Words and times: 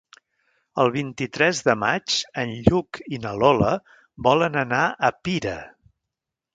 El 0.83 0.87
vint-i-tres 0.95 1.59
de 1.67 1.75
maig 1.83 2.17
en 2.45 2.55
Lluc 2.69 3.03
i 3.19 3.23
na 3.27 3.37
Lola 3.45 3.71
volen 4.31 4.61
anar 4.67 4.85
a 5.13 5.17
Pira. 5.27 5.57